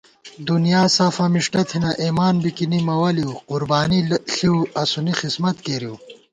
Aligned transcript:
دُنیاسافاں 0.47 1.29
مِݭٹہ 1.33 1.61
تھنہ، 1.69 1.91
اېمان 2.01 2.35
بِکِنی 2.43 2.79
مہ 2.87 2.95
وَلِؤ، 3.01 3.31
قربانی 3.49 3.99
ݪِؤ 4.35 4.55
اسُونی 4.81 5.13
خسمت 5.19 5.57
کېرِؤ 5.65 5.95